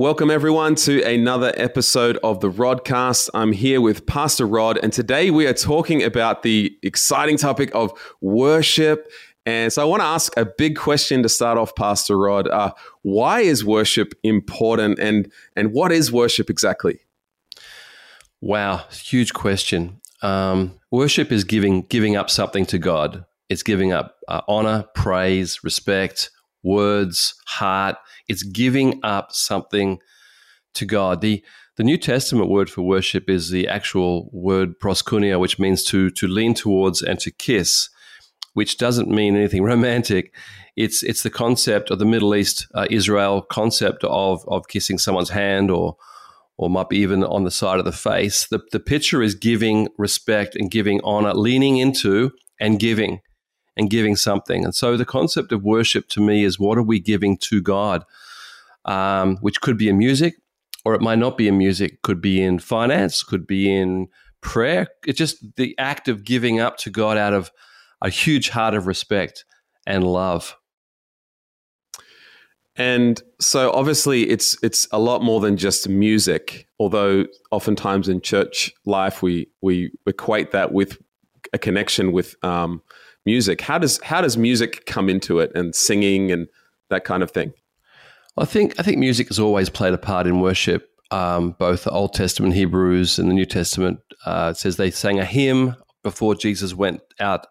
[0.00, 3.28] Welcome, everyone, to another episode of the Rodcast.
[3.34, 7.92] I'm here with Pastor Rod, and today we are talking about the exciting topic of
[8.22, 9.12] worship.
[9.44, 12.48] And so I want to ask a big question to start off, Pastor Rod.
[12.48, 17.00] Uh, why is worship important, and, and what is worship exactly?
[18.40, 20.00] Wow, huge question.
[20.22, 23.26] Um, worship is giving giving up something to God.
[23.50, 26.30] It's giving up uh, honor, praise, respect,
[26.62, 27.96] words, heart.
[28.28, 29.98] It's giving up something
[30.74, 31.20] to God.
[31.20, 31.44] The
[31.76, 36.26] the New Testament word for worship is the actual word proskunia, which means to to
[36.26, 37.88] lean towards and to kiss,
[38.54, 40.34] which doesn't mean anything romantic.
[40.76, 45.30] It's it's the concept of the Middle East uh, Israel concept of of kissing someone's
[45.30, 45.96] hand or
[46.56, 48.46] or might be even on the side of the face.
[48.46, 53.20] The the picture is giving respect and giving honor, leaning into and giving
[53.76, 54.64] and giving something.
[54.64, 58.04] And so the concept of worship to me is what are we giving to God,
[58.84, 60.34] um, which could be in music,
[60.84, 64.08] or it might not be in music, could be in finance, could be in
[64.40, 64.88] prayer.
[65.06, 67.50] It's just the act of giving up to God out of
[68.02, 69.44] a huge heart of respect
[69.86, 70.56] and love.
[72.76, 78.72] And so obviously it's it's a lot more than just music, although oftentimes in church
[78.86, 80.98] life we we equate that with
[81.52, 82.80] a connection with um,
[83.32, 83.60] music.
[83.60, 86.48] How does how does music come into it and singing and
[86.88, 87.52] that kind of thing?
[88.36, 90.88] I think I think music has always played a part in worship.
[91.12, 95.24] Um, both the Old Testament Hebrews and the New Testament uh, says they sang a
[95.24, 97.46] hymn before Jesus went out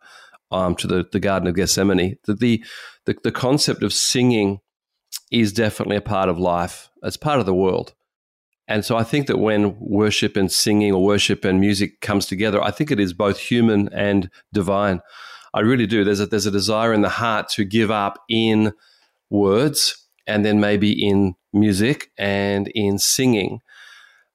[0.52, 2.18] um, to the, the Garden of Gethsemane.
[2.26, 2.64] The, the,
[3.06, 4.60] the the concept of singing
[5.32, 6.90] is definitely a part of life.
[7.04, 7.94] It's part of the world.
[8.68, 12.62] And so I think that when worship and singing or worship and music comes together,
[12.62, 15.02] I think it is both human and divine.
[15.54, 16.04] I really do.
[16.04, 18.74] There's a, there's a desire in the heart to give up in
[19.30, 23.62] words and then maybe in music and in singing.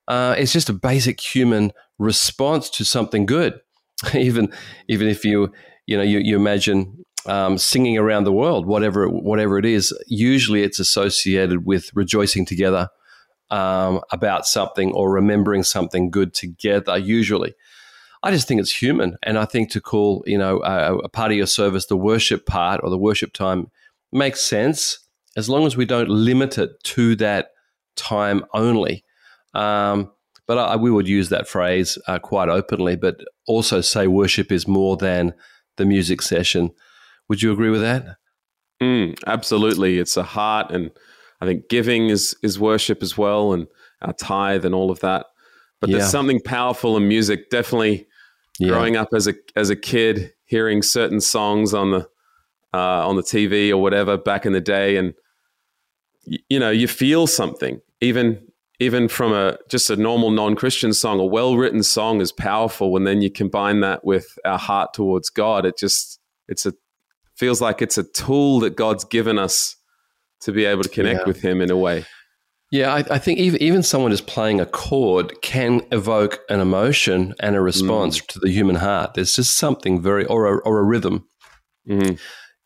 [0.08, 3.60] Uh, it's just a basic human response to something good.
[4.14, 4.52] even
[4.88, 5.52] even if you
[5.86, 10.62] you know you, you imagine um, singing around the world, whatever whatever it is, usually
[10.62, 12.88] it's associated with rejoicing together
[13.50, 16.98] um, about something or remembering something good together.
[16.98, 17.54] Usually,
[18.24, 21.30] I just think it's human, and I think to call you know a, a part
[21.30, 23.70] of your service the worship part or the worship time
[24.10, 24.98] makes sense
[25.36, 27.50] as long as we don't limit it to that
[27.96, 29.04] time only.
[29.52, 30.10] Um,
[30.46, 34.66] but I, we would use that phrase uh, quite openly, but also say worship is
[34.66, 35.34] more than
[35.76, 36.70] the music session.
[37.28, 38.16] Would you agree with that?
[38.82, 40.90] Mm, absolutely, it's a heart, and
[41.40, 43.66] I think giving is is worship as well, and
[44.00, 45.26] our tithe and all of that.
[45.80, 45.98] But yeah.
[45.98, 47.50] there's something powerful in music.
[47.50, 48.06] Definitely,
[48.58, 48.68] yeah.
[48.68, 52.08] growing up as a as a kid, hearing certain songs on the
[52.72, 55.14] uh, on the TV or whatever back in the day, and
[56.26, 58.46] y- you know you feel something even
[58.80, 61.20] even from a just a normal non-Christian song.
[61.20, 65.64] A well-written song is powerful, and then you combine that with our heart towards God.
[65.64, 66.74] It just it's a
[67.36, 69.76] feels like it's a tool that God's given us
[70.40, 71.26] to be able to connect yeah.
[71.26, 72.04] with Him in a way.
[72.70, 77.34] Yeah, I, I, think even even someone just playing a chord can evoke an emotion
[77.38, 78.26] and a response mm.
[78.28, 79.14] to the human heart.
[79.14, 81.28] There's just something very or a, or a rhythm.
[81.88, 82.18] Mm.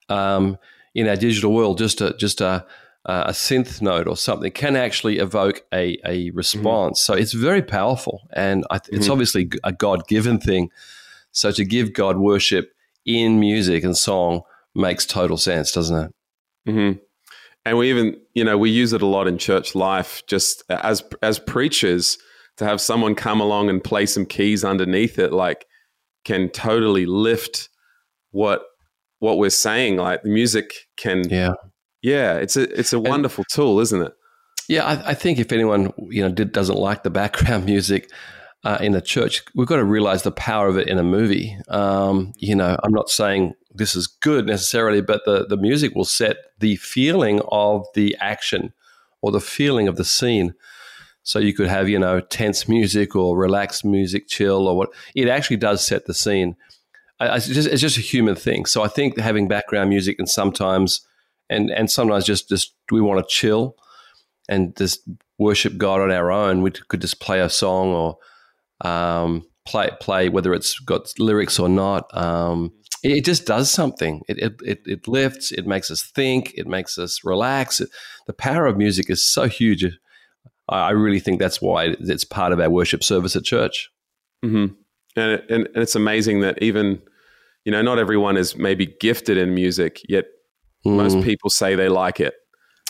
[0.09, 0.57] Um,
[0.95, 2.65] in our digital world, just a just a
[3.05, 7.01] a synth note or something can actually evoke a, a response.
[7.01, 7.05] Mm.
[7.05, 9.13] So it's very powerful, and th- it's mm.
[9.13, 10.71] obviously a God given thing.
[11.33, 12.73] So to give God worship
[13.05, 14.43] in music and song
[14.75, 16.15] makes total sense, doesn't it?
[16.67, 16.99] Mm-hmm
[17.69, 21.03] and we even you know we use it a lot in church life just as
[21.23, 22.19] as preachers
[22.57, 25.67] to have someone come along and play some keys underneath it like
[26.25, 27.69] can totally lift
[28.31, 28.63] what
[29.21, 29.97] what we're saying.
[29.97, 31.53] Like the music can yeah.
[32.03, 34.13] Yeah it's a it's a wonderful and, tool isn't it?
[34.69, 38.11] Yeah I, I, think if anyone you know did, doesn't like the background music
[38.65, 41.57] uh, in a church we've got to realize the power of it in a movie.
[41.69, 46.05] Um, you know i'm not saying this is good necessarily, but the, the music will
[46.05, 48.73] set the feeling of the action
[49.21, 50.55] or the feeling of the scene.
[51.23, 54.91] So you could have, you know, tense music or relaxed music, chill or what.
[55.15, 56.57] It actually does set the scene.
[57.21, 58.65] It's just, it's just a human thing.
[58.65, 61.03] So I think having background music and sometimes,
[61.51, 63.77] and, and sometimes just, just we want to chill
[64.49, 65.01] and just
[65.37, 66.63] worship God on our own.
[66.63, 71.69] We could just play a song or um, play play whether it's got lyrics or
[71.69, 72.05] not.
[72.17, 72.73] Um,
[73.03, 74.23] it just does something.
[74.29, 77.81] It, it, it, lifts, it makes us think, it makes us relax.
[77.81, 77.91] It,
[78.27, 79.87] the power of music is so huge.
[80.69, 83.89] I really think that's why it's part of our worship service at church.
[84.45, 84.75] Mm-hmm.
[85.17, 87.01] And, it, and, it's amazing that even,
[87.65, 90.25] you know, not everyone is maybe gifted in music, yet
[90.85, 90.97] mm.
[90.97, 92.35] most people say they like it.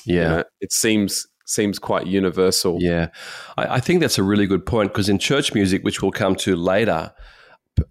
[0.07, 0.15] Yeah.
[0.15, 2.79] You know, it seems seems quite universal.
[2.81, 3.09] Yeah,
[3.57, 6.37] I, I think that's a really good point because in church music, which we'll come
[6.37, 7.13] to later,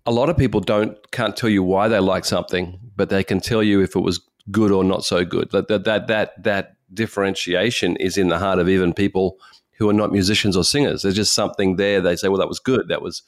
[0.06, 3.40] a lot of people don't can't tell you why they like something, but they can
[3.40, 4.22] tell you if it was
[4.52, 5.52] good or not so good.
[5.52, 9.38] That that that that, that differentiation is in the heart of even people
[9.78, 11.02] who are not musicians or singers.
[11.02, 12.02] There's just something there.
[12.02, 12.88] They say, "Well, that was good.
[12.88, 13.24] That was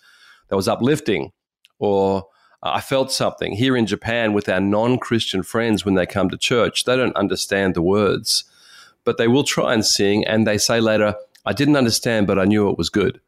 [0.50, 1.32] that was uplifting,"
[1.78, 2.26] or
[2.62, 3.54] I felt something.
[3.54, 7.74] Here in Japan, with our non-Christian friends, when they come to church, they don't understand
[7.74, 8.44] the words,
[9.10, 12.46] but they will try and sing, and they say later, "I didn't understand, but I
[12.46, 13.20] knew it was good."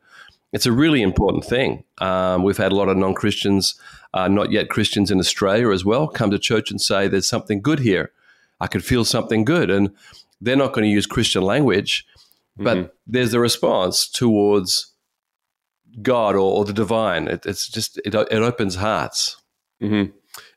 [0.54, 1.84] It's a really important thing.
[2.00, 3.76] Um, we've had a lot of non Christians,
[4.14, 7.62] uh, not yet Christians in Australia as well, come to church and say, There's something
[7.62, 8.12] good here.
[8.60, 9.70] I could feel something good.
[9.70, 9.92] And
[10.42, 12.06] they're not going to use Christian language,
[12.58, 12.88] but mm-hmm.
[13.08, 14.94] there's a response towards
[16.02, 17.28] God or, or the divine.
[17.28, 19.38] It, it's just, it, it opens hearts.
[19.82, 20.12] Mm-hmm.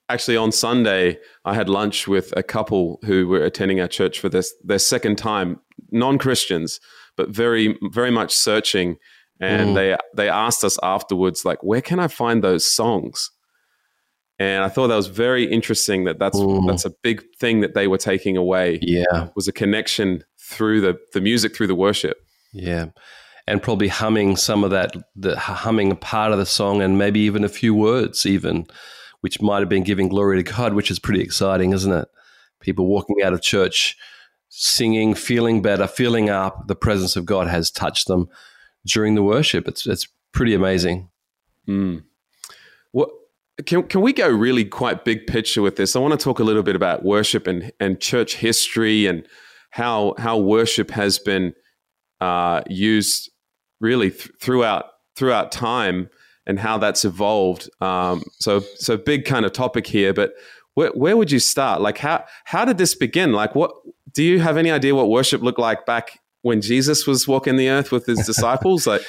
[0.08, 4.28] Actually, on Sunday, I had lunch with a couple who were attending our church for
[4.28, 5.60] this their second time,
[5.90, 6.78] non Christians,
[7.16, 8.96] but very, very much searching.
[9.40, 9.74] And mm.
[9.74, 13.30] they they asked us afterwards like where can i find those songs?
[14.38, 17.88] And i thought that was very interesting that that's that's a big thing that they
[17.88, 18.78] were taking away.
[18.82, 19.28] Yeah.
[19.34, 22.18] Was a connection through the the music through the worship.
[22.52, 22.86] Yeah.
[23.46, 27.20] And probably humming some of that the humming a part of the song and maybe
[27.20, 28.66] even a few words even
[29.24, 32.08] which might have been giving glory to god which is pretty exciting isn't it
[32.60, 33.96] people walking out of church
[34.48, 38.28] singing feeling better feeling up the presence of god has touched them
[38.86, 39.66] during the worship.
[39.68, 41.08] It's it's pretty amazing.
[41.68, 42.04] Mm.
[42.92, 43.10] What
[43.66, 45.96] can can we go really quite big picture with this?
[45.96, 49.26] I want to talk a little bit about worship and and church history and
[49.70, 51.54] how how worship has been
[52.20, 53.30] uh, used
[53.80, 54.86] really th- throughout
[55.16, 56.10] throughout time
[56.46, 57.68] and how that's evolved.
[57.80, 60.34] Um, so so big kind of topic here, but
[60.74, 61.80] where, where would you start?
[61.80, 63.32] Like how how did this begin?
[63.32, 63.72] Like what
[64.12, 67.68] do you have any idea what worship looked like back when Jesus was walking the
[67.68, 68.86] earth with his disciples?
[68.86, 69.02] like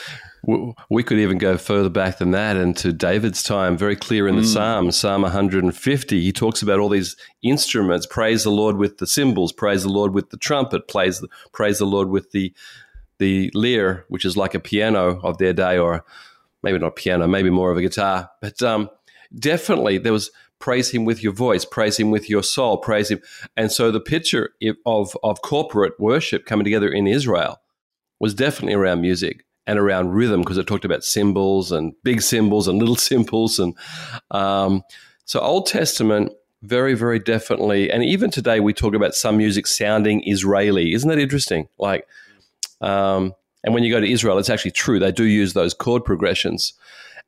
[0.90, 4.44] we could even go further back than that into David's time, very clear in the
[4.44, 4.54] mm.
[4.54, 6.22] Psalms, Psalm 150.
[6.22, 8.06] He talks about all these instruments.
[8.06, 11.80] Praise the Lord with the cymbals, praise the Lord with the trumpet, praise the, praise
[11.80, 12.54] the Lord with the
[13.18, 16.04] the lyre, which is like a piano of their day, or
[16.66, 18.30] maybe not piano, maybe more of a guitar.
[18.42, 18.90] But um,
[19.38, 23.22] definitely there was praise him with your voice, praise him with your soul, praise him.
[23.56, 24.50] And so the picture
[24.86, 27.62] of, of corporate worship coming together in Israel
[28.20, 32.68] was definitely around music and around rhythm because it talked about cymbals and big cymbals
[32.68, 33.60] and little cymbals.
[33.60, 33.76] And
[34.32, 34.82] um,
[35.26, 36.32] so Old Testament,
[36.64, 37.92] very, very definitely.
[37.92, 40.94] And even today, we talk about some music sounding Israeli.
[40.94, 41.68] Isn't that interesting?
[41.78, 42.08] Like,
[42.82, 43.34] um,
[43.66, 45.00] and when you go to Israel, it's actually true.
[45.00, 46.74] They do use those chord progressions.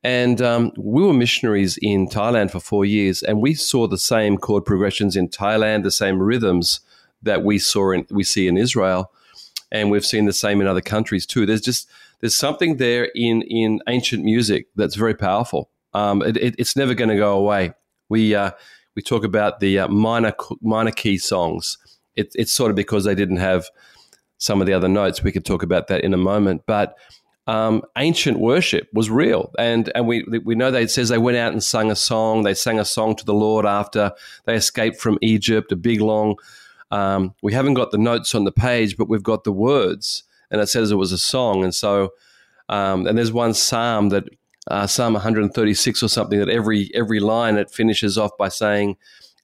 [0.04, 4.38] And um, we were missionaries in Thailand for four years, and we saw the same
[4.38, 6.80] chord progressions in Thailand, the same rhythms
[7.24, 9.12] that we saw in, we see in Israel,
[9.72, 11.48] and we've seen the same in other countries too.
[11.48, 11.90] There's just
[12.22, 15.72] there's something there in in ancient music that's very powerful.
[15.96, 17.74] Um, it, it, it's never going to go away.
[18.08, 18.52] We uh,
[18.96, 21.80] we talk about the uh, minor minor key songs.
[22.16, 23.66] It, it's sort of because they didn't have
[24.38, 25.24] some of the other notes.
[25.24, 26.96] We could talk about that in a moment, but
[27.48, 31.38] um, ancient worship was real, and and we we know that it says they went
[31.38, 32.44] out and sung a song.
[32.44, 34.12] They sang a song to the Lord after
[34.46, 35.72] they escaped from Egypt.
[35.72, 36.36] A big long.
[36.92, 40.60] Um, we haven't got the notes on the page, but we've got the words, and
[40.60, 41.64] it says it was a song.
[41.64, 42.12] And so,
[42.68, 44.26] um, and there's one psalm that
[44.70, 48.98] uh, Psalm 136 or something that every every line it finishes off by saying,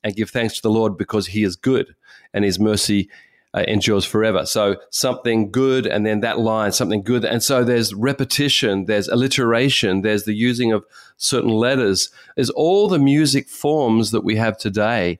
[0.03, 1.95] "And give thanks to the Lord because He is good,
[2.33, 3.09] and His mercy."
[3.53, 4.45] Uh, endures forever.
[4.45, 7.23] So something good, and then that line, something good.
[7.23, 10.85] And so there's repetition, there's alliteration, there's the using of
[11.17, 12.09] certain letters.
[12.35, 15.19] There's all the music forms that we have today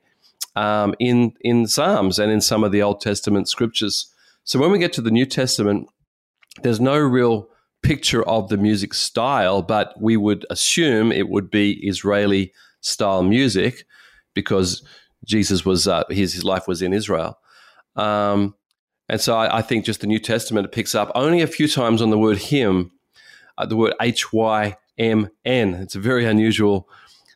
[0.55, 4.11] um, in in Psalms and in some of the Old Testament scriptures.
[4.43, 5.87] So when we get to the New Testament,
[6.63, 7.49] there's no real
[7.81, 13.85] picture of the music style, but we would assume it would be Israeli style music
[14.33, 14.83] because
[15.25, 17.37] Jesus was uh, his, his life was in Israel.
[17.95, 18.55] Um,
[19.09, 21.67] and so I, I, think just the New Testament it picks up only a few
[21.67, 22.91] times on the word hymn,
[23.57, 25.75] uh, the word H Y M N.
[25.75, 26.89] It's a very unusual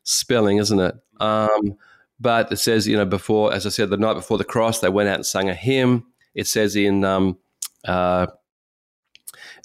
[0.03, 0.95] spelling, isn't it?
[1.19, 1.77] Um,
[2.19, 4.89] but it says, you know, before, as I said, the night before the cross, they
[4.89, 6.05] went out and sang a hymn.
[6.33, 7.37] It says in um,
[7.85, 8.27] uh,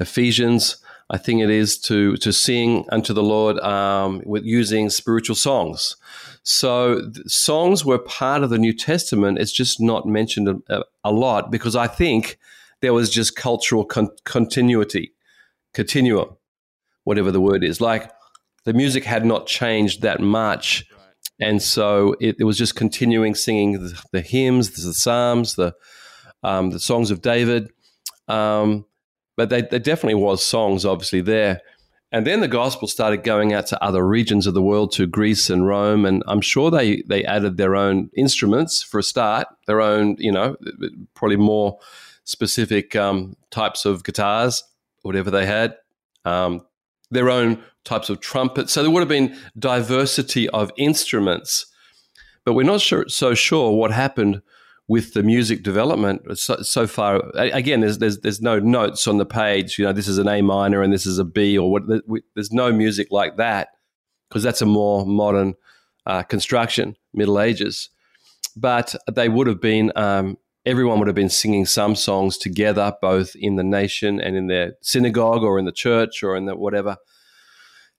[0.00, 0.76] Ephesians,
[1.12, 5.96] I think it is to to sing unto the Lord um, with using spiritual songs.
[6.42, 9.38] So songs were part of the New Testament.
[9.38, 12.38] It's just not mentioned a, a lot because I think
[12.80, 15.12] there was just cultural con- continuity,
[15.74, 16.36] continuum,
[17.04, 17.80] whatever the word is.
[17.80, 18.10] Like
[18.64, 20.86] the music had not changed that much.
[21.40, 25.74] And so it, it was just continuing singing the, the hymns, the, the psalms, the
[26.42, 27.70] um, the songs of David.
[28.28, 28.86] Um,
[29.36, 31.60] but they, there definitely was songs, obviously there.
[32.14, 35.48] And then the gospel started going out to other regions of the world, to Greece
[35.48, 39.80] and Rome, and I'm sure they they added their own instruments for a start, their
[39.80, 40.56] own, you know,
[41.14, 41.78] probably more
[42.24, 44.62] specific um, types of guitars,
[45.00, 45.76] whatever they had,
[46.26, 46.66] um,
[47.10, 48.72] their own types of trumpets.
[48.72, 51.66] So there would have been diversity of instruments,
[52.44, 54.42] but we're not sure, so sure what happened
[54.92, 57.22] with the music development so, so, far.
[57.34, 59.78] Again, there's, there's there's no notes on the page.
[59.78, 61.84] You know, this is an A minor and this is a B, or what.
[62.34, 63.68] There's no music like that
[64.28, 65.54] because that's a more modern
[66.04, 67.88] uh, construction, Middle Ages.
[68.54, 69.92] But they would have been.
[69.96, 74.48] Um, everyone would have been singing some songs together, both in the nation and in
[74.48, 76.98] their synagogue or in the church or in the whatever.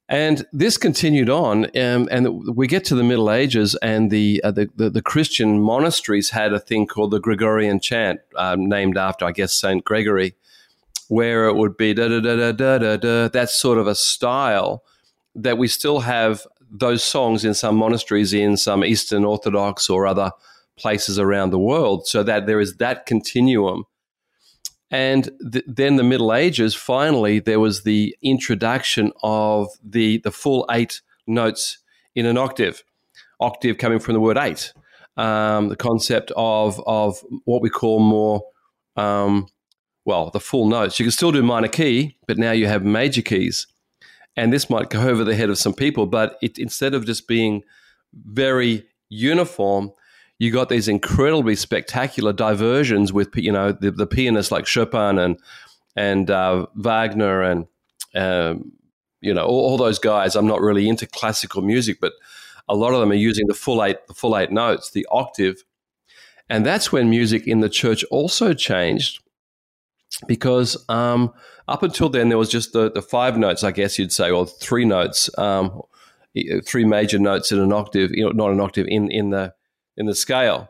[0.10, 4.52] And this continued on, um, and we get to the Middle Ages, and the, uh,
[4.52, 9.26] the, the, the Christian monasteries had a thing called the Gregorian chant, um, named after,
[9.26, 10.36] I guess, Saint Gregory,
[11.08, 13.28] where it would be da da da da da da da.
[13.30, 14.84] That's sort of a style
[15.36, 20.32] that we still have those songs in some monasteries in some Eastern Orthodox or other
[20.76, 23.86] places around the world, so that there is that continuum
[24.94, 30.68] and th- then the Middle Ages, finally, there was the introduction of the, the full
[30.70, 31.80] eight notes
[32.14, 32.84] in an octave,
[33.40, 34.72] octave coming from the word eight.
[35.18, 38.44] Um, the concept of, of what we call more,
[38.96, 39.48] um,
[40.06, 41.00] well, the full notes.
[41.00, 43.66] You can still do minor key, but now you have major keys.
[44.38, 47.28] And this might go over the head of some people, but it, instead of just
[47.28, 47.64] being
[48.14, 49.92] very uniform,
[50.44, 55.40] you got these incredibly spectacular diversions with you know the, the pianists like Chopin and
[55.96, 57.66] and uh, Wagner and
[58.14, 58.74] um,
[59.22, 60.36] you know all, all, those guys.
[60.36, 62.12] I'm not really into classical music, but
[62.68, 65.64] a lot of them are using the full eight the full eight notes, the octave,
[66.50, 69.24] and that's when music in the church also changed
[70.28, 71.34] because um,
[71.70, 74.46] up until then there was just the, the five notes, I guess you'd say, or
[74.46, 75.82] three notes, um,
[76.66, 79.54] three major notes in an octave, not an octave in in the
[79.98, 80.70] in the scale.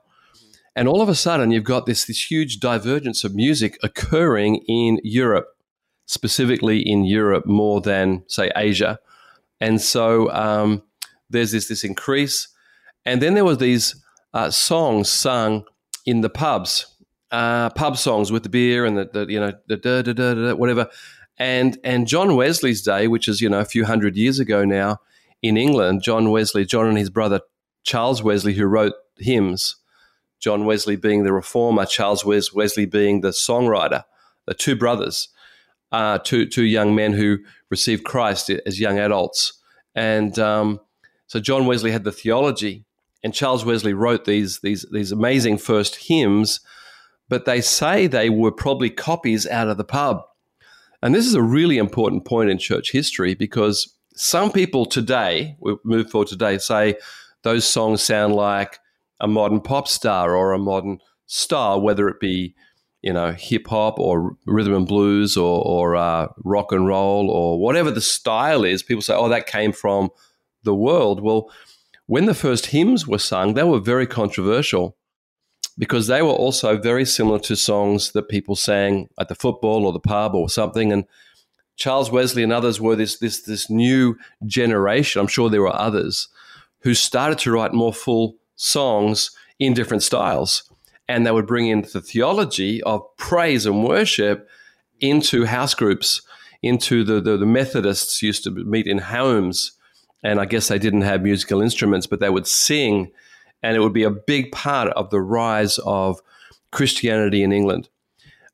[0.75, 4.99] And all of a sudden, you've got this, this huge divergence of music occurring in
[5.03, 5.47] Europe,
[6.05, 8.99] specifically in Europe more than, say, Asia.
[9.61, 10.81] And so um,
[11.29, 12.47] there's this, this increase.
[13.05, 14.01] And then there were these
[14.33, 15.65] uh, songs sung
[16.05, 16.87] in the pubs,
[17.31, 20.33] uh, pub songs with the beer and the, the you know, the da, da, da,
[20.33, 20.89] da, whatever.
[21.37, 24.99] And, and John Wesley's day, which is, you know, a few hundred years ago now
[25.41, 27.41] in England, John Wesley, John and his brother
[27.83, 29.77] Charles Wesley, who wrote hymns,
[30.39, 34.03] John Wesley being the reformer, Charles Wesley being the songwriter,
[34.45, 35.29] the two brothers,
[35.91, 37.37] uh, two, two young men who
[37.69, 39.53] received Christ as young adults.
[39.95, 40.79] And um,
[41.27, 42.85] so John Wesley had the theology,
[43.23, 46.59] and Charles Wesley wrote these, these, these amazing first hymns,
[47.29, 50.23] but they say they were probably copies out of the pub.
[51.01, 55.75] And this is a really important point in church history because some people today, we
[55.83, 56.95] move forward today, say
[57.43, 58.79] those songs sound like
[59.23, 62.53] a modern pop star or a modern star, whether it be
[63.01, 67.59] you know hip hop or rhythm and blues or, or uh, rock and roll or
[67.59, 68.83] whatever the style is.
[68.83, 70.09] People say, "Oh, that came from
[70.63, 71.49] the world." Well,
[72.05, 74.97] when the first hymns were sung, they were very controversial
[75.77, 79.93] because they were also very similar to songs that people sang at the football or
[79.93, 80.91] the pub or something.
[80.91, 81.05] And
[81.77, 85.21] Charles Wesley and others were this this this new generation.
[85.21, 86.27] I'm sure there were others
[86.81, 90.69] who started to write more full songs in different styles.
[91.07, 94.47] And they would bring in the theology of praise and worship
[94.99, 96.21] into house groups,
[96.61, 99.73] into the, the, the Methodists used to meet in homes.
[100.23, 103.11] And I guess they didn't have musical instruments, but they would sing.
[103.61, 106.21] And it would be a big part of the rise of
[106.71, 107.89] Christianity in England,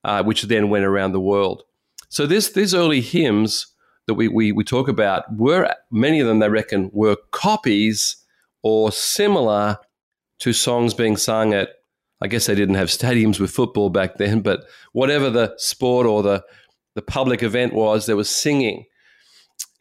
[0.04, 1.64] uh, which then went around the world.
[2.10, 3.68] So this, these early hymns
[4.08, 8.16] that we, we, we talk about were, many of them, they reckon, were copies
[8.64, 9.78] or similar
[10.40, 11.70] to songs being sung at,
[12.22, 16.24] I guess they didn't have stadiums with football back then, but whatever the sport or
[16.24, 16.44] the,
[16.96, 18.86] the public event was, there was singing.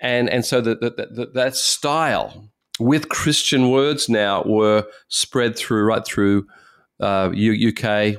[0.01, 6.05] And, and so that, that, that style with Christian words now were spread through right
[6.05, 6.47] through
[7.01, 8.17] uh, UK,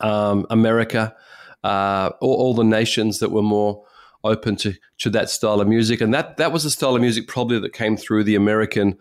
[0.00, 1.14] um, America,
[1.62, 3.84] uh, all, all, the nations that were more
[4.24, 6.00] open to, to that style of music.
[6.00, 8.96] And that, that was the style of music probably that came through the American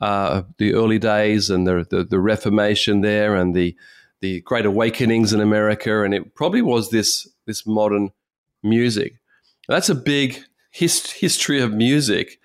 [0.00, 3.76] uh, the early days and the, the, the Reformation there and the
[4.20, 8.10] the Great Awakenings in America, and it probably was this this modern
[8.62, 9.18] music.
[9.68, 12.40] That's a big hist- history of music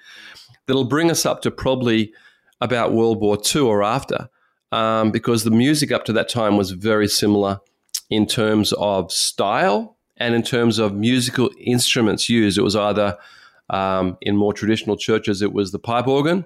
[0.67, 2.13] that'll bring us up to probably
[2.61, 4.29] about World War II or after,
[4.71, 7.59] um, because the music up to that time was very similar
[8.09, 13.17] in terms of style And in terms of musical instruments used, it was either
[13.69, 16.45] um, in more traditional churches, it was the pipe organ,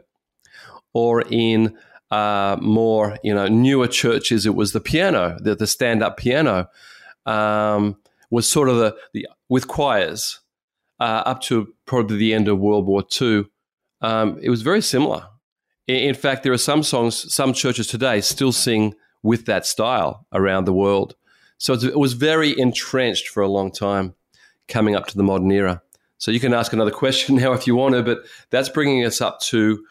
[0.98, 1.78] or in
[2.10, 6.68] uh, more you know newer churches, it was the piano, the, the stand up piano
[7.28, 7.98] um,
[8.32, 10.40] was sort of the, the with choirs
[11.00, 13.46] uh, up to probably the end of World War II.
[14.02, 15.28] Um, it was very similar.
[15.88, 20.26] In, in fact, there are some songs, some churches today still sing with that style
[20.34, 21.16] around the world.
[21.60, 24.16] So it was very entrenched for a long time
[24.68, 25.84] coming up to the modern era.
[26.18, 29.22] So you can ask another question now if you want to, but that's bringing us
[29.22, 29.86] up to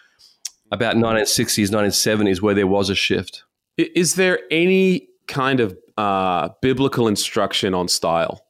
[0.72, 3.44] about 1960s, 1970s, where there was a shift.
[3.76, 8.40] Is there any kind of uh, biblical instruction on style?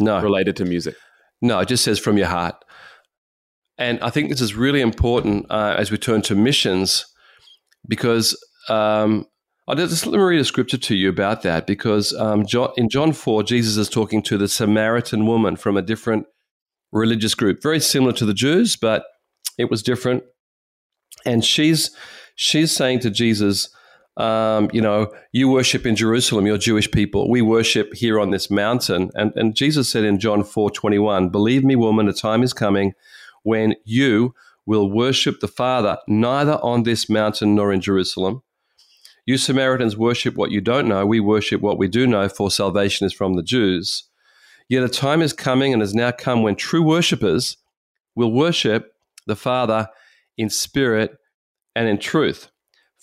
[0.00, 0.20] No.
[0.20, 0.96] Related to music?
[1.40, 2.56] No, it just says from your heart.
[3.76, 7.04] And I think this is really important uh, as we turn to missions
[7.88, 8.36] because
[8.68, 9.26] um,
[9.66, 12.88] I'll just let me read a scripture to you about that because um, John, in
[12.88, 16.26] John 4, Jesus is talking to the Samaritan woman from a different
[16.92, 19.04] religious group, very similar to the Jews, but
[19.58, 20.22] it was different.
[21.24, 21.90] And she's
[22.34, 23.68] she's saying to Jesus,
[24.16, 27.28] um, you know, you worship in Jerusalem, you're Jewish people.
[27.28, 29.10] We worship here on this mountain.
[29.14, 32.94] And, and Jesus said in John 4 21, Believe me, woman, a time is coming
[33.42, 34.34] when you
[34.66, 38.42] will worship the Father neither on this mountain nor in Jerusalem.
[39.26, 41.06] You Samaritans worship what you don't know.
[41.06, 44.04] We worship what we do know, for salvation is from the Jews.
[44.68, 47.56] Yet a time is coming and has now come when true worshippers
[48.14, 48.94] will worship
[49.26, 49.88] the Father
[50.36, 51.16] in spirit
[51.74, 52.50] and in truth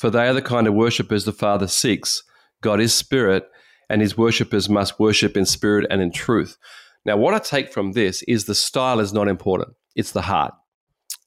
[0.01, 2.23] for they are the kind of worshippers the Father seeks.
[2.63, 3.47] God is spirit,
[3.87, 6.57] and his worshippers must worship in spirit and in truth.
[7.05, 10.55] Now, what I take from this is the style is not important, it's the heart.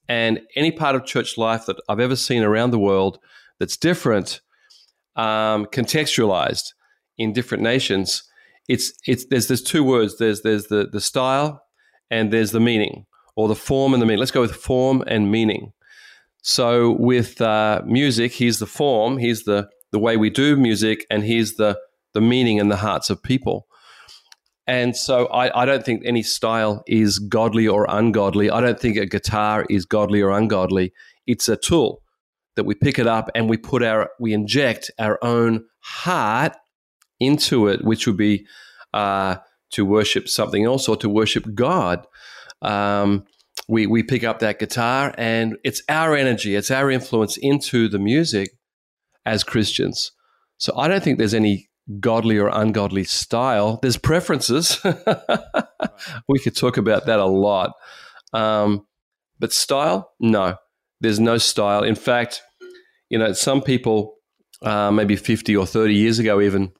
[0.09, 3.17] And any part of church life that I've ever seen around the world
[3.59, 4.41] that's different,
[5.15, 6.73] um, contextualized
[7.17, 8.23] in different nations,
[8.67, 11.63] it's, it's, there's, there's two words there's, there's the, the style
[12.11, 13.05] and there's the meaning,
[13.37, 14.19] or the form and the meaning.
[14.19, 15.71] Let's go with form and meaning.
[16.47, 21.23] So with uh, music, here's the form, here's the the way we do music, and
[21.23, 21.79] here's the
[22.13, 23.65] the meaning in the hearts of people.
[24.67, 28.51] And so I, I, don't think any style is godly or ungodly.
[28.51, 30.93] I don't think a guitar is godly or ungodly.
[31.25, 32.03] It's a tool
[32.55, 36.55] that we pick it up and we put our we inject our own heart
[37.19, 38.45] into it, which would be
[38.93, 39.37] uh,
[39.71, 42.05] to worship something else or to worship God.
[42.61, 43.25] Um,
[43.67, 47.99] we we pick up that guitar and it's our energy, it's our influence into the
[47.99, 48.49] music
[49.25, 50.11] as Christians.
[50.57, 53.79] So I don't think there's any godly or ungodly style.
[53.81, 54.79] There's preferences.
[56.27, 57.71] we could talk about that a lot.
[58.33, 58.85] Um,
[59.39, 60.55] but style, no,
[61.01, 61.83] there's no style.
[61.83, 62.41] In fact,
[63.09, 64.15] you know, some people,
[64.61, 66.71] uh, maybe 50 or 30 years ago, even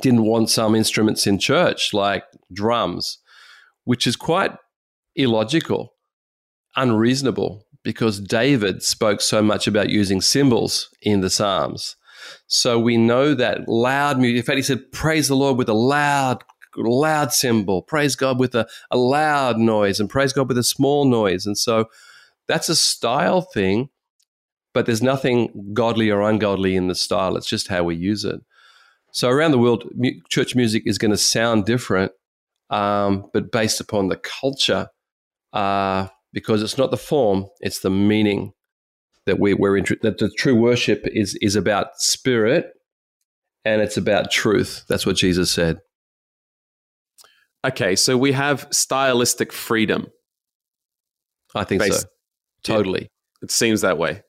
[0.00, 3.18] didn't want some instruments in church, like drums,
[3.84, 4.52] which is quite
[5.14, 5.93] illogical
[6.76, 11.96] unreasonable because David spoke so much about using cymbals in the Psalms.
[12.46, 14.38] So we know that loud music.
[14.38, 16.42] In fact, he said, Praise the Lord with a loud,
[16.76, 21.04] loud cymbal, praise God with a, a loud noise, and praise God with a small
[21.04, 21.46] noise.
[21.46, 21.86] And so
[22.48, 23.90] that's a style thing,
[24.72, 27.36] but there's nothing godly or ungodly in the style.
[27.36, 28.40] It's just how we use it.
[29.12, 29.84] So around the world,
[30.28, 32.12] church music is going to sound different,
[32.70, 34.88] um, but based upon the culture,
[35.52, 38.52] uh, because it's not the form, it's the meaning
[39.24, 42.66] that we, we're in, that the true worship is is about spirit
[43.64, 44.84] and it's about truth.
[44.88, 45.78] That's what Jesus said.
[47.64, 50.08] Okay, so we have stylistic freedom.
[51.54, 52.08] I think Based, so.
[52.64, 53.02] Totally.
[53.02, 54.22] Yeah, it seems that way.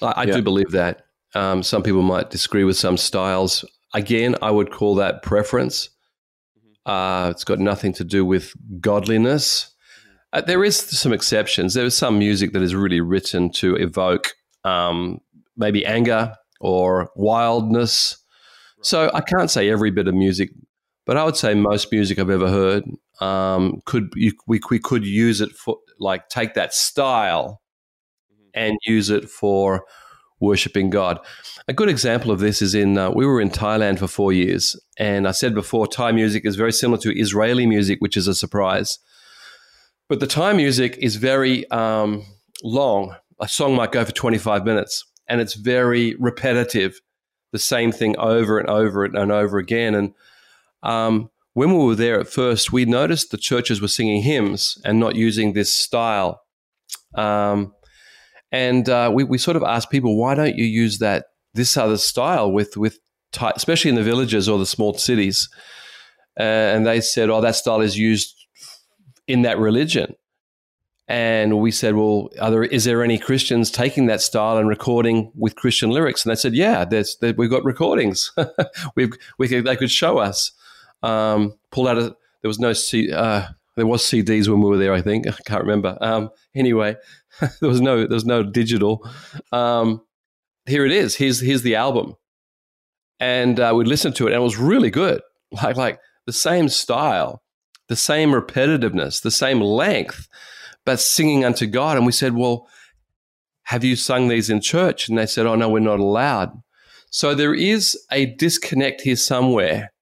[0.00, 0.36] I, I yeah.
[0.36, 1.02] do believe that.
[1.34, 3.64] Um, some people might disagree with some styles.
[3.92, 5.90] Again, I would call that preference.
[6.58, 6.90] Mm-hmm.
[6.90, 9.74] Uh, it's got nothing to do with godliness.
[10.32, 11.74] Uh, there is some exceptions.
[11.74, 15.20] There is some music that is really written to evoke um,
[15.56, 18.18] maybe anger or wildness.
[18.82, 20.50] So I can't say every bit of music,
[21.06, 22.84] but I would say most music I've ever heard
[23.20, 27.60] um, could you, we we could use it for like take that style
[28.32, 28.48] mm-hmm.
[28.54, 29.84] and use it for
[30.40, 31.18] worshiping God.
[31.66, 34.78] A good example of this is in uh, we were in Thailand for four years,
[34.98, 38.34] and I said before Thai music is very similar to Israeli music, which is a
[38.34, 38.98] surprise.
[40.08, 42.24] But the Thai music is very um,
[42.62, 43.14] long.
[43.40, 47.00] A song might go for 25 minutes and it's very repetitive,
[47.52, 49.94] the same thing over and over and over again.
[49.94, 50.14] And
[50.82, 54.98] um, when we were there at first, we noticed the churches were singing hymns and
[54.98, 56.40] not using this style.
[57.14, 57.74] Um,
[58.50, 61.96] and uh, we, we sort of asked people, why don't you use that this other
[61.96, 62.98] style with with
[63.54, 65.48] especially in the villages or the small cities?
[66.40, 68.37] and they said, "Oh, that style is used
[69.28, 70.14] in that religion."
[71.06, 75.56] And we said, "Well, there, is there any Christians taking that style and recording with
[75.56, 78.32] Christian lyrics?" And they said, "Yeah, there's, there, we've got recordings.
[78.96, 80.52] we've, we could, they could show us."
[81.00, 84.76] Um, pulled out a there was no C, uh, there was CDs when we were
[84.76, 84.92] there.
[84.92, 85.96] I think I can't remember.
[86.00, 86.96] Um, anyway,
[87.40, 89.08] there was no there was no digital.
[89.52, 90.02] Um,
[90.66, 91.16] here it is.
[91.16, 92.14] Here's here's the album,
[93.20, 95.22] and uh, we listened to it, and it was really good.
[95.50, 97.42] Like like the same style,
[97.88, 100.28] the same repetitiveness, the same length,
[100.84, 101.96] but singing unto God.
[101.96, 102.68] And we said, well,
[103.64, 105.08] have you sung these in church?
[105.08, 106.52] And they said, oh no, we're not allowed.
[107.10, 109.92] So there is a disconnect here somewhere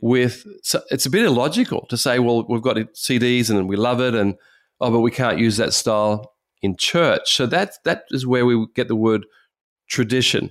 [0.00, 4.00] with so it's a bit illogical to say, well, we've got CDs and we love
[4.00, 4.34] it, and
[4.80, 7.34] oh, but we can't use that style in church.
[7.34, 9.24] So that that is where we get the word
[9.88, 10.50] tradition.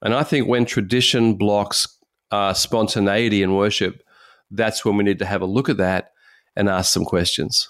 [0.00, 1.88] And I think when tradition blocks
[2.30, 4.02] uh, spontaneity in worship,
[4.50, 6.12] that's when we need to have a look at that
[6.54, 7.68] and ask some questions.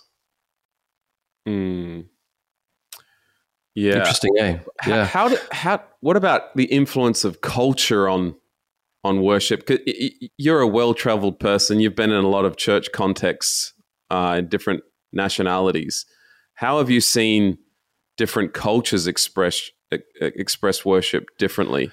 [1.47, 2.01] Hmm.
[3.75, 3.99] Yeah.
[3.99, 4.59] Interesting, eh?
[4.87, 5.05] Yeah.
[5.05, 8.35] How, how, do, how, what about the influence of culture on
[9.05, 9.69] on worship?
[10.39, 11.79] You're a well traveled person.
[11.79, 13.75] You've been in a lot of church contexts
[14.11, 16.07] uh, in different nationalities.
[16.55, 17.59] How have you seen
[18.17, 19.71] different cultures express
[20.21, 21.91] express worship differently?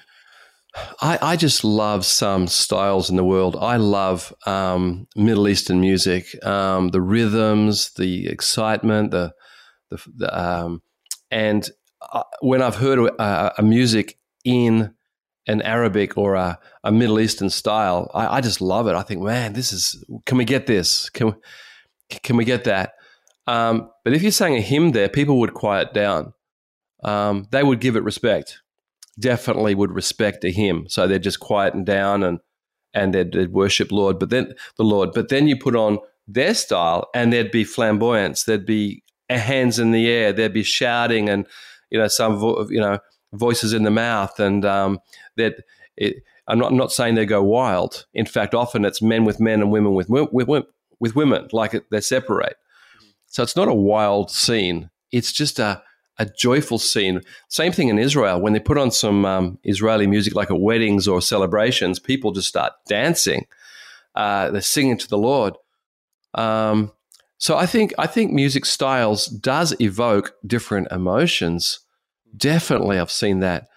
[1.00, 3.56] I, I, just love some styles in the world.
[3.60, 9.32] I love um, Middle Eastern music, um, the rhythms, the excitement, the,
[9.90, 10.82] the, the um,
[11.30, 11.68] and
[12.12, 14.94] uh, when I've heard a, a, music in
[15.46, 18.94] an Arabic or a, a Middle Eastern style, I, I, just love it.
[18.94, 20.04] I think, man, this is.
[20.26, 21.08] Can we get this?
[21.10, 21.34] Can
[22.22, 22.94] can we get that?
[23.46, 26.32] Um, but if you sang a hymn there, people would quiet down.
[27.02, 28.62] Um, they would give it respect.
[29.18, 32.40] Definitely would respect a hymn, so they'd just quieten down and
[32.92, 34.18] and they'd, they'd worship Lord.
[34.18, 35.10] But then the Lord.
[35.12, 38.44] But then you put on their style, and there'd be flamboyance.
[38.44, 40.32] There'd be hands in the air.
[40.32, 41.46] There'd be shouting, and
[41.90, 42.98] you know some you know
[43.32, 44.98] voices in the mouth, and um,
[45.36, 45.56] that
[45.96, 48.06] it, I'm not, I'm not saying they go wild.
[48.14, 50.64] In fact, often it's men with men and women with with,
[51.00, 52.56] with women, like they separate.
[53.26, 54.90] So it's not a wild scene.
[55.10, 55.82] It's just a
[56.18, 57.20] a joyful scene.
[57.48, 61.08] Same thing in Israel when they put on some um, Israeli music, like at weddings
[61.08, 61.98] or celebrations.
[61.98, 63.46] People just start dancing.
[64.14, 65.54] Uh, they're singing to the Lord.
[66.34, 66.92] Um,
[67.38, 71.80] so I think I think music styles does evoke different emotions.
[72.36, 73.68] Definitely, I've seen that.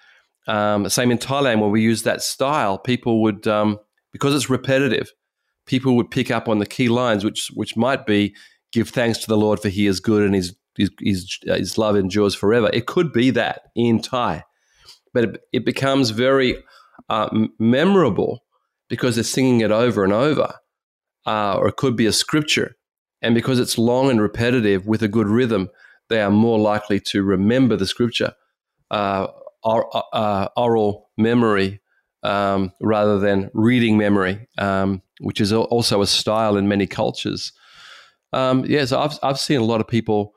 [0.47, 3.79] Um, same in Thailand, where we use that style, people would, um,
[4.13, 5.11] because it's repetitive,
[5.65, 8.35] people would pick up on the key lines, which which might be,
[8.71, 11.95] "Give thanks to the Lord, for He is good, and His His His, his love
[11.95, 14.43] endures forever." It could be that in Thai,
[15.13, 16.57] but it, it becomes very
[17.09, 18.43] uh, memorable
[18.89, 20.55] because they're singing it over and over,
[21.25, 22.75] uh, or it could be a scripture,
[23.21, 25.69] and because it's long and repetitive with a good rhythm,
[26.09, 28.33] they are more likely to remember the scripture.
[28.89, 29.27] Uh,
[29.65, 31.81] uh, oral memory
[32.23, 37.51] um, rather than reading memory, um, which is also a style in many cultures.
[38.33, 40.33] Um, yes, yeah, so I've I've seen a lot of people,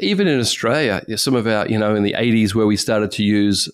[0.00, 3.22] even in Australia, some of our you know in the '80s where we started to
[3.22, 3.70] use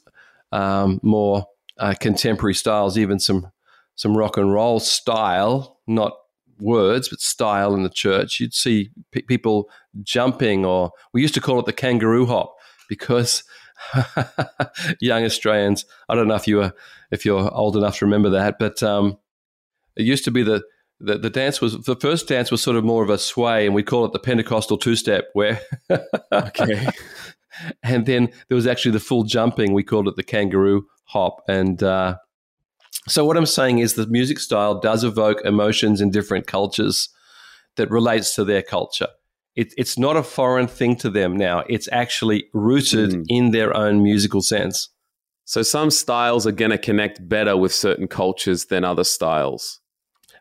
[0.52, 1.46] um, more
[1.78, 3.50] uh, contemporary styles, even some
[3.94, 6.12] some rock and roll style, not
[6.60, 8.40] words but style in the church.
[8.40, 9.68] You'd see p- people
[10.02, 12.54] jumping, or we used to call it the kangaroo hop
[12.88, 13.44] because
[15.00, 15.84] young Australians.
[16.08, 16.72] I don't know if you were
[17.10, 19.18] if you're old enough to remember that, but um,
[19.96, 20.62] it used to be the,
[21.02, 23.74] the the dance was the first dance was sort of more of a sway, and
[23.74, 25.60] we call it the Pentecostal two step, where
[26.32, 26.88] okay.
[27.82, 29.72] and then there was actually the full jumping.
[29.72, 32.16] We called it the kangaroo hop, and uh,
[33.08, 37.08] so what I'm saying is the music style does evoke emotions in different cultures
[37.76, 39.08] that relates to their culture
[39.54, 41.64] it, it's not a foreign thing to them now.
[41.68, 43.24] It's actually rooted mm.
[43.28, 44.88] in their own musical sense.
[45.44, 49.80] So some styles are going to connect better with certain cultures than other styles.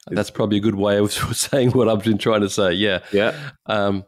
[0.08, 2.74] That's probably a good way of saying what I've been trying to say.
[2.74, 3.00] Yeah.
[3.12, 3.38] Yeah.
[3.66, 4.04] Um,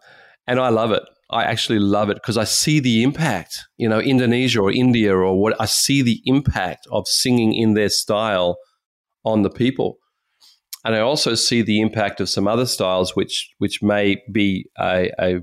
[0.48, 1.04] and I love it.
[1.30, 5.40] I actually love it because I see the impact, you know, Indonesia or India or
[5.40, 8.58] what I see the impact of singing in their style
[9.26, 9.98] on the people.
[10.86, 15.12] And I also see the impact of some other styles which which may be a,
[15.20, 15.40] a,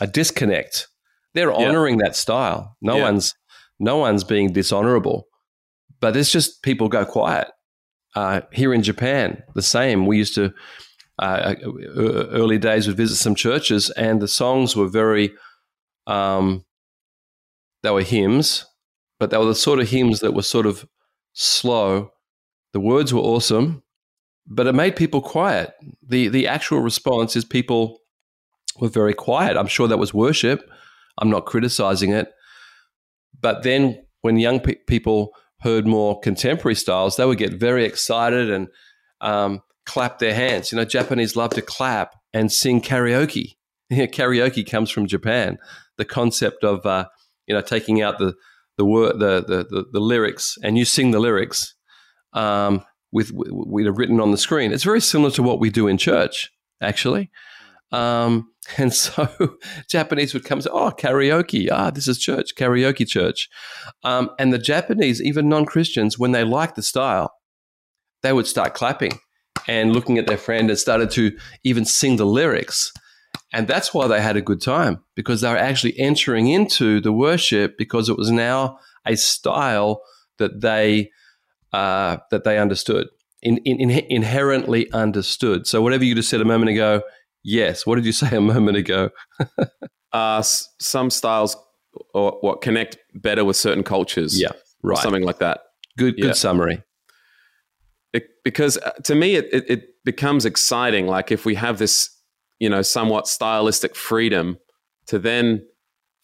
[0.00, 0.88] a disconnect.
[1.32, 2.76] They're honoring that style.
[2.82, 3.04] No yeah.
[3.04, 3.34] one's
[3.78, 5.26] no one's being dishonorable,
[6.00, 7.48] but it's just people go quiet.
[8.14, 10.06] Uh, here in Japan, the same.
[10.06, 10.52] We used to
[11.18, 15.32] uh, uh early days would visit some churches, and the songs were very
[16.06, 16.64] um,
[17.82, 18.66] they were hymns,
[19.18, 20.86] but they were the sort of hymns that were sort of
[21.32, 22.10] slow.
[22.72, 23.82] The words were awesome,
[24.46, 25.72] but it made people quiet.
[26.02, 28.00] the The actual response is people
[28.80, 29.56] were very quiet.
[29.56, 30.68] I'm sure that was worship.
[31.18, 32.32] I'm not criticizing it,
[33.40, 38.50] but then when young pe- people heard more contemporary styles, they would get very excited
[38.50, 38.68] and
[39.20, 40.72] um, clap their hands.
[40.72, 43.56] You know, Japanese love to clap and sing karaoke.
[43.92, 45.58] karaoke comes from Japan.
[45.98, 47.06] The concept of uh,
[47.46, 48.34] you know taking out the
[48.76, 51.74] the the, the, the the lyrics and you sing the lyrics
[52.32, 54.72] um, with, with written on the screen.
[54.72, 57.30] It's very similar to what we do in church, actually.
[57.92, 59.28] Um, and so
[59.88, 61.68] Japanese would come and say, "Oh, karaoke!
[61.70, 63.48] Ah, this is church, karaoke church."
[64.04, 67.32] Um, and the Japanese, even non-Christians, when they liked the style,
[68.22, 69.18] they would start clapping
[69.66, 72.92] and looking at their friend and started to even sing the lyrics.
[73.52, 77.12] And that's why they had a good time because they were actually entering into the
[77.12, 80.02] worship because it was now a style
[80.38, 81.10] that they
[81.72, 83.08] uh, that they understood,
[83.42, 85.66] in, in, in, inherently understood.
[85.66, 87.02] So whatever you just said a moment ago,
[87.42, 87.86] yes.
[87.86, 89.10] What did you say a moment ago?
[90.12, 91.56] uh, some styles
[92.14, 94.40] or what connect better with certain cultures.
[94.40, 94.98] Yeah, right.
[94.98, 95.60] Something like that.
[95.98, 96.82] Good, good summary.
[98.12, 101.06] It, because uh, to me, it, it, it becomes exciting.
[101.06, 102.10] Like if we have this,
[102.58, 104.58] you know, somewhat stylistic freedom
[105.06, 105.66] to then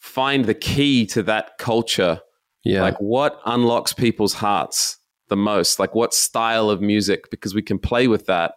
[0.00, 2.20] find the key to that culture.
[2.64, 2.82] Yeah.
[2.82, 4.98] Like what unlocks people's hearts
[5.28, 5.78] the most?
[5.78, 7.30] Like what style of music?
[7.30, 8.54] Because we can play with that.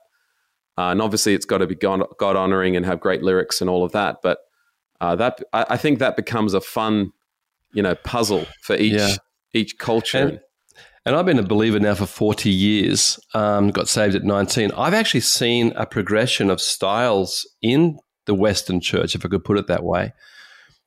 [0.80, 3.84] Uh, and obviously, it's got to be God, honoring and have great lyrics and all
[3.84, 4.22] of that.
[4.24, 4.40] But
[5.02, 7.12] uh, that I, I, think that becomes a fun,
[7.74, 9.16] you know, puzzle for each yeah.
[9.54, 10.18] each culture.
[10.18, 10.40] And,
[11.06, 13.20] and, I've been a believer now for forty years.
[13.34, 14.72] Um, got saved at nineteen.
[14.72, 19.58] I've actually seen a progression of styles in the Western Church, if I could put
[19.58, 20.14] it that way.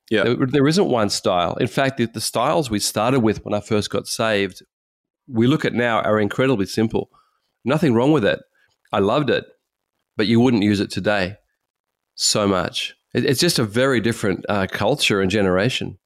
[0.09, 1.53] Yeah, there, there isn't one style.
[1.57, 4.63] In fact, the, the styles we started with when I first got saved
[5.27, 7.09] we look at now are incredibly simple.
[7.63, 8.39] Nothing wrong with it.
[8.91, 9.45] I loved it,
[10.17, 11.37] but you wouldn't use it today
[12.15, 12.95] so much.
[13.13, 15.97] it's just a very different uh, culture and generation.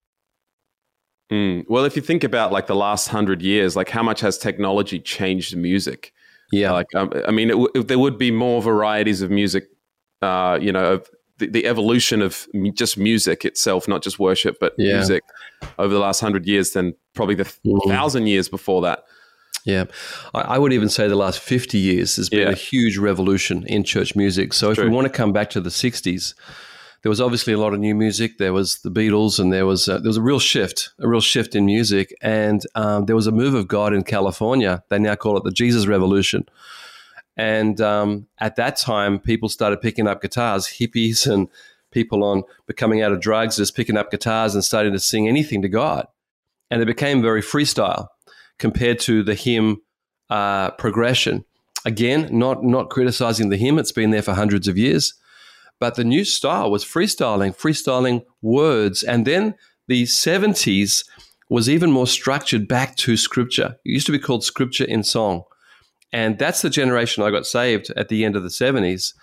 [1.32, 1.66] Mm.
[1.68, 5.00] Well, if you think about like the last hundred years, like how much has technology
[5.00, 6.14] changed music?
[6.52, 9.66] Yeah, like um, I mean, it, it, there would be more varieties of music.
[10.22, 14.74] Uh, you know, of the, the, evolution of just music itself, not just worship, but
[14.80, 14.96] yeah.
[14.96, 15.22] music
[15.78, 17.88] over the last hundred years than probably the mm.
[17.88, 19.04] thousand years before that.
[19.68, 19.84] Yeah,
[20.34, 22.52] I, would even say the last 50 years has been yeah.
[22.52, 24.54] a huge revolution in church music.
[24.54, 26.34] So, if we want to come back to the 60s,
[27.04, 28.38] there was obviously a lot of new music.
[28.38, 31.20] There was the Beatles, and there was a, there was a real shift, a real
[31.20, 32.16] shift in music.
[32.22, 34.84] And um, there was a move of God in California.
[34.88, 36.46] They now call it the Jesus Revolution.
[37.36, 41.50] And um, at that time, people started picking up guitars, hippies and
[41.92, 45.62] people on becoming out of drugs, just picking up guitars and starting to sing anything
[45.62, 46.08] to God.
[46.72, 48.08] And it became very freestyle
[48.60, 49.82] compared to the hymn
[50.30, 51.46] uh, progression.
[51.86, 55.14] Again, not not criticizing the hymn; it's been there for hundreds of years.
[55.80, 59.56] But the new style was freestyling, freestyling words, and then
[59.88, 61.04] the seventies
[61.50, 63.78] was even more structured back to scripture.
[63.86, 65.44] It used to be called scripture in song,
[66.12, 69.14] and that's the generation I got saved at the end of the seventies,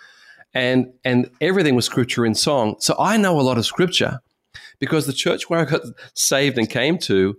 [0.53, 2.77] and and everything was scripture in song.
[2.79, 4.21] So I know a lot of scripture
[4.79, 5.81] because the church where I got
[6.15, 7.35] saved and came to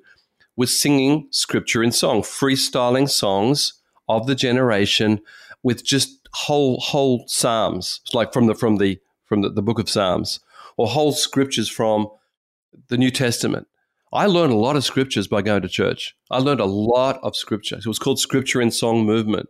[0.57, 3.75] was singing scripture in song, freestyling songs
[4.09, 5.21] of the generation
[5.63, 9.91] with just whole whole psalms, like from the from the from the, the book of
[9.91, 10.41] Psalms,
[10.77, 12.09] or whole scriptures from
[12.89, 13.67] the New Testament.
[14.13, 16.17] I learned a lot of scriptures by going to church.
[16.31, 17.77] I learned a lot of scripture.
[17.77, 19.49] It was called Scripture in Song Movement.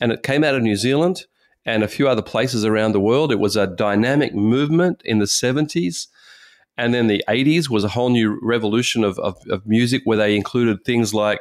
[0.00, 1.24] And it came out of New Zealand
[1.64, 3.32] and a few other places around the world.
[3.32, 6.06] It was a dynamic movement in the 70s
[6.78, 10.36] and then the 80s was a whole new revolution of, of, of music where they
[10.36, 11.40] included things like,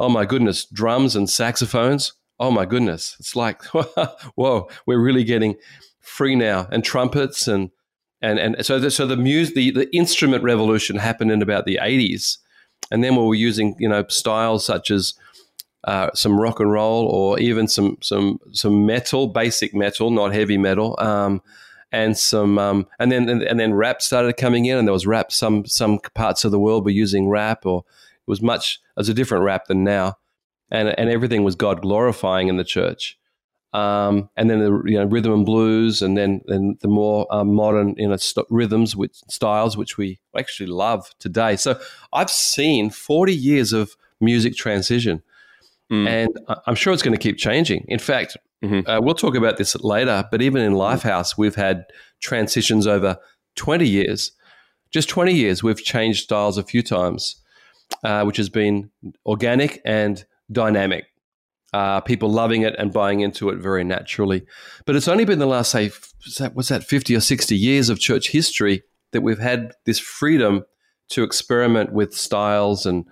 [0.00, 2.14] oh my goodness, drums and saxophones.
[2.40, 3.14] Oh my goodness.
[3.20, 3.62] It's like,
[4.34, 5.56] whoa, we're really getting
[6.00, 6.66] free now.
[6.72, 7.70] And trumpets and
[8.22, 11.78] and and so the, so the music the, the instrument revolution happened in about the
[11.82, 12.38] 80s
[12.90, 15.14] and then we were using you know styles such as
[15.84, 20.56] uh, some rock and roll or even some some some metal basic metal not heavy
[20.56, 21.42] metal um,
[21.92, 25.06] and some um, and then and, and, then rap started coming in and there was
[25.06, 29.08] rap some some parts of the world were using rap or it was much as
[29.08, 30.16] a different rap than now.
[30.70, 33.18] And and everything was God glorifying in the church.
[33.74, 37.54] Um, and then the you know rhythm and blues and then then the more um,
[37.54, 41.56] modern you know st- rhythms which styles which we actually love today.
[41.56, 41.78] So
[42.12, 45.22] I've seen 40 years of music transition
[45.92, 46.08] mm.
[46.08, 46.30] and
[46.66, 48.88] I'm sure it's going to keep changing in fact Mm-hmm.
[48.88, 51.84] Uh, we'll talk about this later, but even in Lifehouse, we've had
[52.20, 53.18] transitions over
[53.56, 54.30] 20 years.
[54.92, 57.42] Just 20 years, we've changed styles a few times,
[58.04, 58.88] uh, which has been
[59.26, 61.06] organic and dynamic.
[61.72, 64.44] uh, people loving it and buying into it very naturally.
[64.84, 65.90] But it's only been the last, say,
[66.52, 70.64] what's that, 50 or 60 years of church history that we've had this freedom
[71.10, 73.06] to experiment with styles and,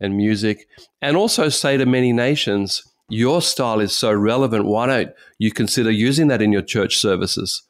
[0.00, 0.68] and music
[1.00, 4.66] and also say to many nations, your style is so relevant.
[4.66, 7.62] Why don't you consider using that in your church services?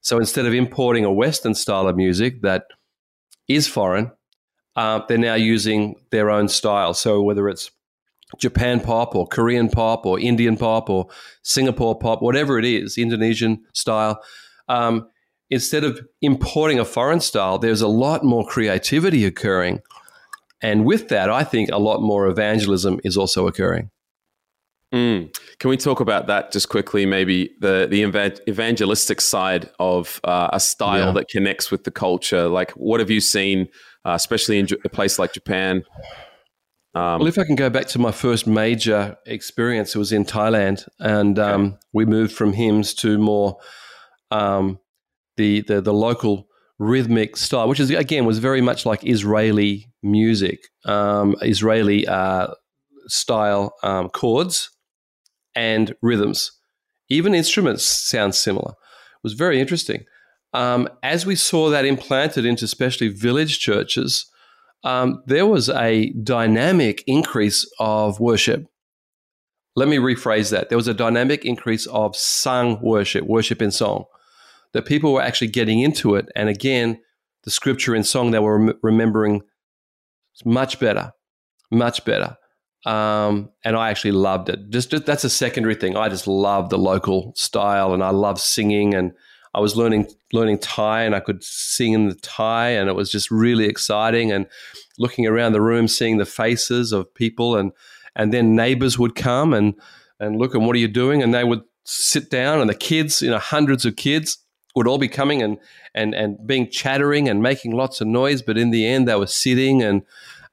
[0.00, 2.64] So instead of importing a Western style of music that
[3.48, 4.10] is foreign,
[4.76, 6.94] uh, they're now using their own style.
[6.94, 7.70] So whether it's
[8.38, 11.08] Japan pop or Korean pop or Indian pop or
[11.42, 14.22] Singapore pop, whatever it is, Indonesian style.
[14.68, 15.08] Um,
[15.50, 19.80] instead of importing a foreign style, there's a lot more creativity occurring.
[20.62, 23.90] And with that, I think a lot more evangelism is also occurring.
[24.92, 25.36] Mm.
[25.58, 27.04] Can we talk about that just quickly?
[27.04, 28.02] Maybe the the
[28.48, 31.12] evangelistic side of uh, a style yeah.
[31.12, 32.48] that connects with the culture.
[32.48, 33.68] Like, what have you seen,
[34.06, 35.84] uh, especially in a place like Japan?
[36.94, 40.24] Um, well, if I can go back to my first major experience, it was in
[40.24, 43.58] Thailand, and um, we moved from hymns to more
[44.30, 44.78] um,
[45.36, 46.47] the, the the local
[46.78, 52.48] rhythmic style, which is again was very much like Israeli music, um, Israeli uh,
[53.06, 54.70] style um, chords
[55.54, 56.52] and rhythms.
[57.08, 58.70] Even instruments sound similar.
[58.70, 60.04] It was very interesting.
[60.54, 64.26] Um, as we saw that implanted into especially village churches,
[64.84, 68.66] um, there was a dynamic increase of worship.
[69.76, 70.68] Let me rephrase that.
[70.68, 74.04] There was a dynamic increase of sung worship, worship in song,
[74.72, 76.28] that people were actually getting into it.
[76.36, 77.00] And again,
[77.44, 79.42] the scripture and song they were rem- remembering
[80.44, 81.12] much better,
[81.70, 82.36] much better.
[82.86, 84.70] Um, and I actually loved it.
[84.70, 85.96] Just, just that's a secondary thing.
[85.96, 88.94] I just love the local style, and I love singing.
[88.94, 89.12] And
[89.54, 93.10] I was learning learning Thai, and I could sing in the Thai, and it was
[93.10, 94.30] just really exciting.
[94.30, 94.46] And
[94.98, 97.72] looking around the room, seeing the faces of people, and
[98.14, 99.74] and then neighbors would come and
[100.20, 101.22] and look and what are you doing?
[101.22, 104.38] And they would sit down, and the kids, you know, hundreds of kids
[104.74, 105.58] would all be coming and
[105.94, 108.42] and and being chattering and making lots of noise.
[108.42, 110.02] But in the end, they were sitting, and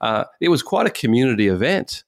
[0.00, 2.04] uh, it was quite a community event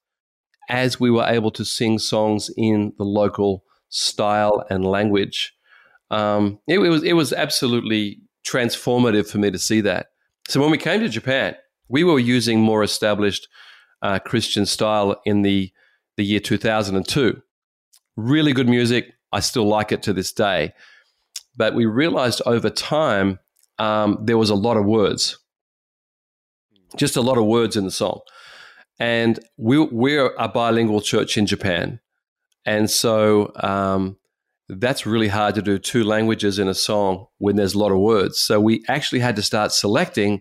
[0.69, 5.55] as we were able to sing songs in the local style and language.
[6.11, 10.09] Um, it, it, was it was absolutely transformative for me to see that.
[10.49, 11.57] So when we came to Japan,
[11.89, 13.49] we were using more established
[14.03, 15.73] uh, Christian style in the
[16.17, 17.41] the year 2002.
[18.17, 19.15] Really good music.
[19.31, 20.75] I still like it to this day.
[21.59, 23.41] But we realized over time
[23.79, 25.39] um, there was a lot of words,
[26.97, 28.21] just a lot of words in the song.
[29.01, 32.01] And we, we're a bilingual church in Japan.
[32.65, 34.17] And so um,
[34.69, 37.99] that's really hard to do two languages in a song when there's a lot of
[37.99, 38.39] words.
[38.39, 40.41] So we actually had to start selecting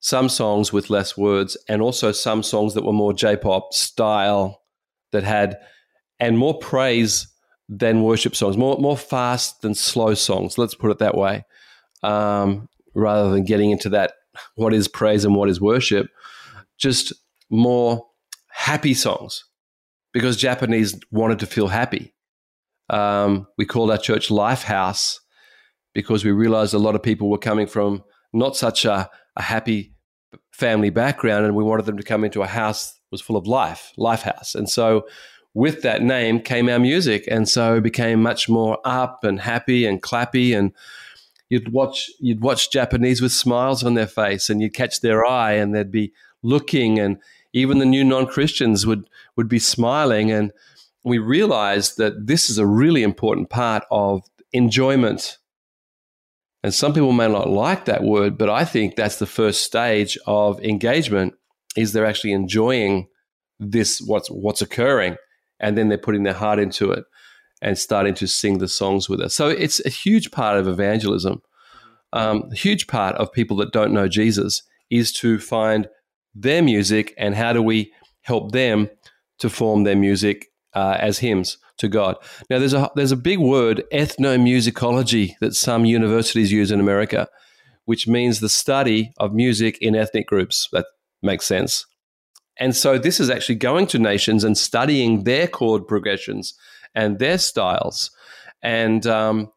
[0.00, 4.62] some songs with less words and also some songs that were more J pop style
[5.12, 5.58] that had,
[6.18, 7.29] and more praise
[7.70, 10.58] than worship songs, more, more fast than slow songs.
[10.58, 11.44] Let's put it that way.
[12.02, 14.12] Um, rather than getting into that,
[14.56, 16.08] what is praise and what is worship
[16.80, 17.12] just
[17.50, 18.06] more
[18.48, 19.44] happy songs
[20.12, 22.14] because Japanese wanted to feel happy.
[22.88, 25.20] Um, we called our church Life House
[25.94, 28.02] because we realized a lot of people were coming from
[28.32, 29.94] not such a, a happy
[30.52, 33.46] family background, and we wanted them to come into a house that was full of
[33.46, 34.54] life, Life House.
[34.54, 35.02] And so,
[35.54, 40.02] with that name came our music, and so became much more up and happy and
[40.02, 40.56] clappy.
[40.56, 40.72] And
[41.48, 45.52] you'd watch you'd watch Japanese with smiles on their face and you'd catch their eye
[45.52, 46.98] and they'd be looking.
[46.98, 47.18] And
[47.52, 50.30] even the new non-christians would would be smiling.
[50.30, 50.52] And
[51.04, 55.38] we realized that this is a really important part of enjoyment.
[56.62, 60.18] And some people may not like that word but i think that's the first stage
[60.26, 61.32] of engagement
[61.74, 63.08] is they're actually enjoying
[63.58, 65.16] this what's what's occurring
[65.60, 67.04] and then they're putting their heart into it
[67.62, 71.42] and starting to sing the songs with us so it's a huge part of evangelism
[72.12, 75.88] um, a huge part of people that don't know jesus is to find
[76.34, 77.92] their music and how do we
[78.22, 78.88] help them
[79.38, 82.16] to form their music uh, as hymns to God.
[82.48, 87.28] Now, there's a there's a big word ethnomusicology that some universities use in America,
[87.86, 90.68] which means the study of music in ethnic groups.
[90.72, 90.86] That
[91.22, 91.86] makes sense.
[92.60, 96.54] And so this is actually going to nations and studying their chord progressions
[96.94, 98.10] and their styles.
[98.62, 99.50] And um,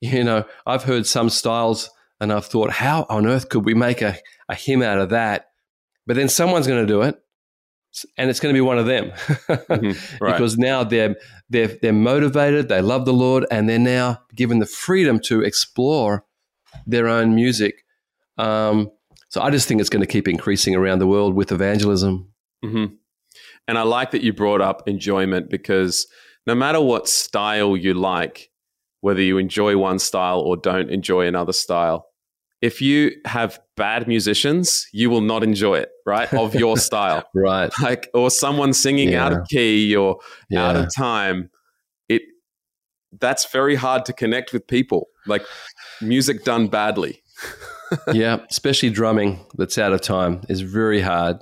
[0.00, 1.88] you know, I've heard some styles,
[2.20, 4.16] and I've thought, how on earth could we make a,
[4.48, 5.50] a hymn out of that?
[6.06, 7.22] But then someone's going to do it,
[8.18, 10.16] and it's going to be one of them mm-hmm.
[10.24, 10.32] right.
[10.32, 11.14] because now they're
[11.50, 16.24] they're they're motivated, they love the Lord, and they're now given the freedom to explore
[16.86, 17.84] their own music.
[18.38, 18.90] Um,
[19.32, 22.28] so I just think it's going to keep increasing around the world with evangelism.
[22.62, 22.94] Mm-hmm.
[23.66, 26.06] And I like that you brought up enjoyment because
[26.46, 28.50] no matter what style you like,
[29.00, 32.08] whether you enjoy one style or don't enjoy another style,
[32.60, 36.30] if you have bad musicians, you will not enjoy it, right?
[36.34, 37.24] Of your style.
[37.34, 37.72] right.
[37.80, 39.24] Like or someone singing yeah.
[39.24, 40.18] out of key or
[40.50, 40.66] yeah.
[40.68, 41.48] out of time.
[42.10, 42.20] It
[43.18, 45.06] that's very hard to connect with people.
[45.26, 45.46] Like
[46.02, 47.22] music done badly.
[48.12, 51.38] yeah, especially drumming that's out of time is very hard.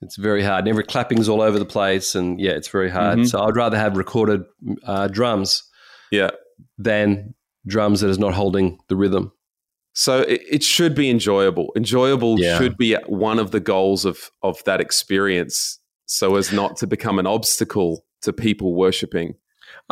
[0.00, 0.60] It's very hard.
[0.60, 3.18] And every clapping's all over the place, and yeah, it's very hard.
[3.18, 3.26] Mm-hmm.
[3.26, 4.42] So I'd rather have recorded
[4.84, 5.62] uh, drums,
[6.10, 6.30] yeah,
[6.76, 7.34] than
[7.66, 9.32] drums that is not holding the rhythm.
[9.94, 11.72] So it, it should be enjoyable.
[11.76, 12.58] Enjoyable yeah.
[12.58, 17.18] should be one of the goals of of that experience, so as not to become
[17.18, 19.34] an obstacle to people worshiping.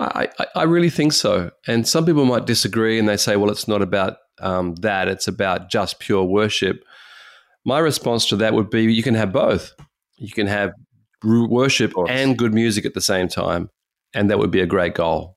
[0.00, 1.50] I, I, I really think so.
[1.66, 5.28] And some people might disagree, and they say, "Well, it's not about um, that; it's
[5.28, 6.82] about just pure worship."
[7.64, 9.74] My response to that would be, you can have both.
[10.16, 10.72] You can have
[11.22, 13.70] worship and good music at the same time,
[14.14, 15.36] and that would be a great goal.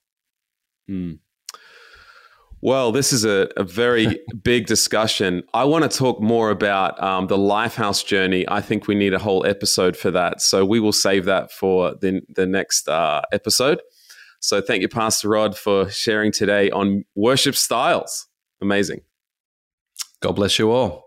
[0.90, 1.20] Mm.
[2.62, 5.44] Well, this is a, a very big discussion.
[5.54, 8.46] I want to talk more about um, the Lifehouse journey.
[8.48, 10.42] I think we need a whole episode for that.
[10.42, 13.82] So we will save that for the, the next uh, episode.
[14.44, 18.28] So thank you, Pastor Rod, for sharing today on worship styles.
[18.62, 19.00] Amazing.
[20.22, 21.03] God bless you all.